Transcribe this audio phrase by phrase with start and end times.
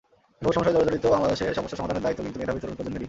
[0.41, 2.99] বহু সমস্যায় জর্জরিত বাংলাদেশে সমস্যা সমাধানের দায়িত্ব কিন্তু মেধাবী তরুণ প্রজন্মেরই।